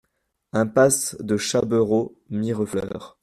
Impasse 0.51 1.15
de 1.23 1.37
Chaberot, 1.37 2.17
Mirefleurs 2.27 3.15